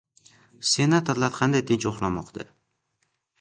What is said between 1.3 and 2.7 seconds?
qanday tinch uxlamoqda?